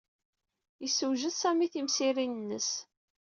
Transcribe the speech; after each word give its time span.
Yessewjed 0.83 1.33
Sami 1.35 1.67
timsirin-nnes. 1.73 2.69